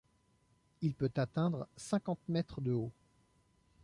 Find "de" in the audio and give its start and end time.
2.59-2.71